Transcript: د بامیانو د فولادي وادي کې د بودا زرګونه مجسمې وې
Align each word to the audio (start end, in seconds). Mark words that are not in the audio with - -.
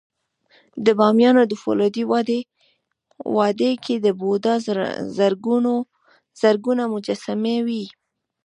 د 0.85 0.87
بامیانو 0.99 1.43
د 1.47 1.53
فولادي 1.61 2.03
وادي 3.35 3.71
کې 3.83 3.95
د 4.05 4.07
بودا 4.19 4.53
زرګونه 6.47 6.83
مجسمې 6.93 7.57
وې 7.65 7.85